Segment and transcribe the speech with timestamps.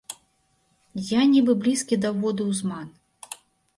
[1.09, 2.87] Я нібы блізкі да ўводу ў зман.